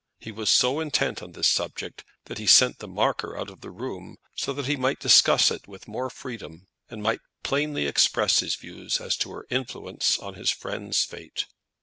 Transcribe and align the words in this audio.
He 0.17 0.31
was 0.31 0.49
so 0.49 0.79
intent 0.79 1.21
on 1.21 1.33
this 1.33 1.47
subject 1.47 2.03
that 2.25 2.39
he 2.39 2.47
sent 2.47 2.79
the 2.79 2.87
marker 2.87 3.37
out 3.37 3.51
of 3.51 3.61
the 3.61 3.69
room 3.69 4.17
so 4.33 4.51
that 4.53 4.65
he 4.65 4.75
might 4.75 4.99
discuss 4.99 5.51
it 5.51 5.67
with 5.67 5.87
more 5.87 6.09
freedom, 6.09 6.65
and 6.89 7.03
might 7.03 7.21
plainly 7.43 7.85
express 7.85 8.39
his 8.39 8.55
views 8.55 8.99
as 8.99 9.15
to 9.17 9.29
her 9.29 9.45
influence 9.51 10.17
on 10.17 10.33
his 10.33 10.49
friend's 10.49 11.03
fate. 11.03 11.45